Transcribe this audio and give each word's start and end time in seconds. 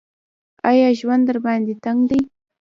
ایا 0.69 0.89
ژوند 0.99 1.23
درباندې 1.27 1.73
تنګ 1.83 1.99
دی؟ 2.09 2.19